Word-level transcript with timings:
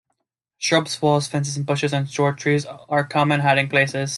Shrubs, 0.57 0.99
walls, 0.99 1.27
fences, 1.27 1.59
bushes, 1.59 1.93
and 1.93 2.09
short 2.09 2.39
trees 2.39 2.65
are 2.65 3.03
common 3.03 3.41
hiding 3.41 3.69
places. 3.69 4.09